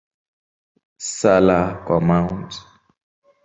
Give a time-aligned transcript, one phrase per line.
[1.17, 2.51] Sala kwa Mt.